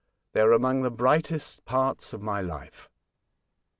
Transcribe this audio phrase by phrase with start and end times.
[0.33, 2.89] Thev are among the brightest parts of my life.